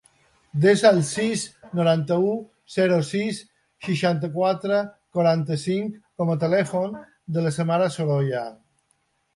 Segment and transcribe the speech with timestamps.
[0.61, 1.43] Desa el sis,
[1.79, 2.31] noranta-u,
[2.77, 3.43] zero, sis,
[3.89, 4.81] seixanta-quatre,
[5.19, 7.01] quaranta-cinc com a telèfon
[7.37, 8.47] de la Samara Sorolla.